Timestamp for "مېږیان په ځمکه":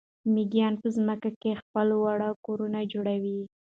0.33-1.29